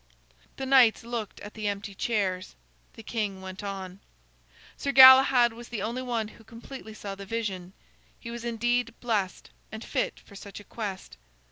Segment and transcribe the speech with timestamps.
[0.55, 2.55] The knights looked at the empty chairs.
[2.93, 3.99] The king went on:
[4.75, 7.73] "Sir Galahad was the only one who completely saw the vision.
[8.19, 11.17] He was indeed blessed, and fit for such a quest.